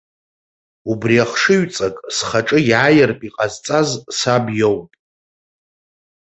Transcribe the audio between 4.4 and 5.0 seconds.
иоуп.